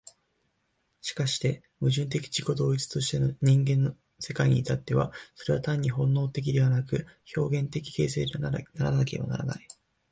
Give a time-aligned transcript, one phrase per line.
[1.01, 7.05] しかして矛盾的自己同一としての人間の世界に至っては、それは単に本能的でなく、
[7.37, 8.65] 表現的形成的でなけ
[9.17, 9.67] ればならない。